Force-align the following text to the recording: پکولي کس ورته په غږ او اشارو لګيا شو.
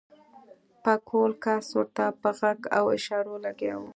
پکولي 0.83 1.35
کس 1.43 1.65
ورته 1.77 2.05
په 2.21 2.29
غږ 2.39 2.59
او 2.77 2.85
اشارو 2.97 3.35
لګيا 3.45 3.75
شو. 3.81 3.87